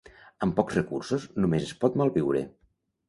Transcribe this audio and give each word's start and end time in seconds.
Amb 0.45 0.55
pocs 0.59 0.77
recursos 0.77 1.27
només 1.43 1.67
es 1.67 1.75
pot 1.85 2.01
malviure. 2.03 2.43